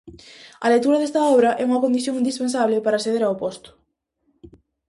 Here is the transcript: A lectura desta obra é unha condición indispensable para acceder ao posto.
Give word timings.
A 0.65 0.67
lectura 0.73 0.99
desta 1.01 1.21
obra 1.33 1.49
é 1.61 1.63
unha 1.69 1.83
condición 1.85 2.19
indispensable 2.21 2.83
para 2.85 2.95
acceder 2.99 3.23
ao 3.23 3.39
posto. 3.43 3.69